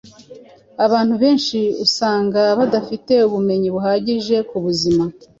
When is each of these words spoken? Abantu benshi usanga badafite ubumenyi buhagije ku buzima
Abantu 0.85 1.13
benshi 1.23 1.59
usanga 1.85 2.41
badafite 2.59 3.13
ubumenyi 3.27 3.67
buhagije 3.75 4.35
ku 4.49 4.57
buzima 4.65 5.03